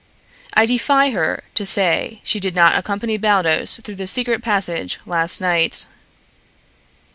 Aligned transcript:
I 0.55 0.65
defy 0.65 1.11
her 1.11 1.43
to 1.53 1.63
say 1.63 2.21
she 2.23 2.39
did 2.39 2.55
not 2.55 2.75
accompany 2.75 3.17
Baldos 3.17 3.79
through 3.83 3.97
the 3.97 4.07
secret 4.07 4.41
passage 4.41 4.99
last 5.05 5.39
night." 5.39 5.85